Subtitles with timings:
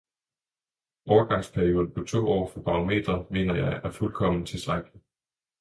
[1.07, 5.01] Overgangsperioden på to år for barometre mener jeg er fuldkommen tilstrækkelig.